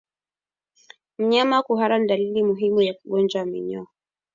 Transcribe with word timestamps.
Mnyama 1.17 1.63
kuhara 1.63 1.99
ni 1.99 2.07
dalili 2.07 2.43
muhimu 2.43 2.81
ya 2.81 2.93
ugonjwa 3.05 3.41
wa 3.41 3.47
minyoo 3.47 3.87